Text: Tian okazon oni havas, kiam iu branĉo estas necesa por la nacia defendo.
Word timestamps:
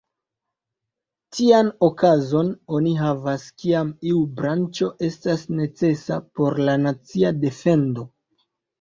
Tian 1.35 1.69
okazon 1.87 2.49
oni 2.79 2.95
havas, 3.03 3.45
kiam 3.61 3.93
iu 4.15 4.25
branĉo 4.43 4.91
estas 5.13 5.47
necesa 5.63 6.23
por 6.41 6.63
la 6.69 6.81
nacia 6.91 7.37
defendo. 7.49 8.13